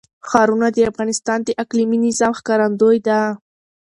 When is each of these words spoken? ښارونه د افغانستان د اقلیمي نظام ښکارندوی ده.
ښارونه 0.29 0.67
د 0.75 0.77
افغانستان 0.91 1.39
د 1.43 1.49
اقلیمي 1.63 1.97
نظام 2.05 2.31
ښکارندوی 2.39 2.97
ده. 3.07 3.19